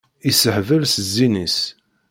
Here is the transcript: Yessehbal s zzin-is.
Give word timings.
Yessehbal 0.27 0.83
s 0.87 0.95
zzin-is. 1.07 1.57